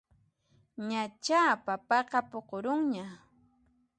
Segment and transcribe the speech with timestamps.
[0.89, 3.05] Ñachá papaqa puqurunña